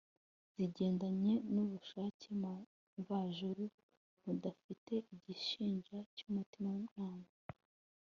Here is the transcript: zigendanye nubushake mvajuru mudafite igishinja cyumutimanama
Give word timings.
zigendanye 0.53 1.33
nubushake 1.53 2.27
mvajuru 3.01 3.63
mudafite 4.23 4.93
igishinja 5.13 5.97
cyumutimanama 6.15 7.27